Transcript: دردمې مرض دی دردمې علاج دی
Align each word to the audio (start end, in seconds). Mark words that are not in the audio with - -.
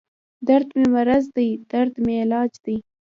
دردمې 0.47 0.85
مرض 0.95 1.25
دی 1.35 1.49
دردمې 1.71 2.15
علاج 2.23 2.51
دی 2.65 2.77